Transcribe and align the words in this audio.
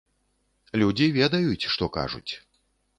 Людзі 0.83 1.11
ведаюць, 1.19 1.69
што 1.77 1.93
кажуць. 2.01 2.29